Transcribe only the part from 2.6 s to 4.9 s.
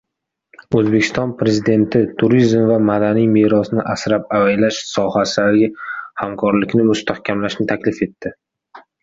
va madaniy merosni asrab-avaylash